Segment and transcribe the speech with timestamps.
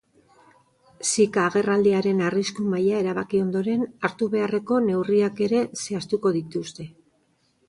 [1.09, 6.89] Zika agerraldiaren arrisku maila erabaki ondoren, hartu beharreko neurriak ere zehaztuko dituzte.